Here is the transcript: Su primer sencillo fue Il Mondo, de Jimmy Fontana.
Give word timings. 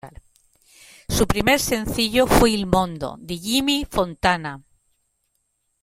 Su 1.09 1.27
primer 1.27 1.59
sencillo 1.59 2.25
fue 2.25 2.49
Il 2.49 2.65
Mondo, 2.65 3.17
de 3.19 3.37
Jimmy 3.37 3.85
Fontana. 3.87 4.63